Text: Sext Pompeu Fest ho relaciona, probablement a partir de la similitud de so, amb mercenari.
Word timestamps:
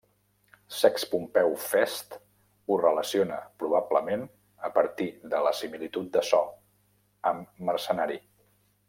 Sext 0.75 1.07
Pompeu 1.09 1.51
Fest 1.63 2.15
ho 2.71 2.77
relaciona, 2.83 3.37
probablement 3.65 4.25
a 4.71 4.73
partir 4.79 5.07
de 5.35 5.43
la 5.49 5.53
similitud 5.61 6.11
de 6.17 6.25
so, 6.31 6.41
amb 7.35 7.65
mercenari. 7.71 8.19